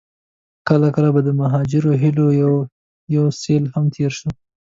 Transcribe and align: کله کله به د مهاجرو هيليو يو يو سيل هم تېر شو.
کله 0.67 0.87
کله 0.95 1.09
به 1.15 1.21
د 1.27 1.29
مهاجرو 1.41 1.91
هيليو 2.01 2.27
يو 2.41 2.53
يو 3.15 3.23
سيل 3.41 3.63
هم 3.73 3.85
تېر 3.95 4.11
شو. 4.17 4.29